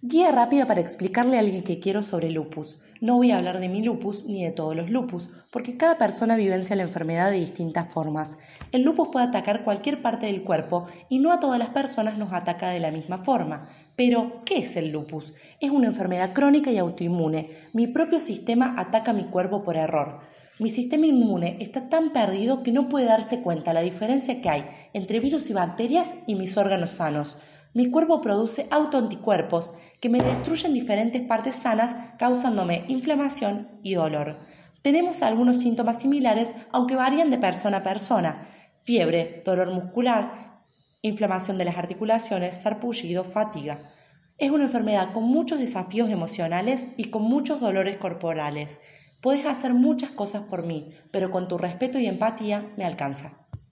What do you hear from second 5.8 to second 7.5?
persona vivencia la enfermedad de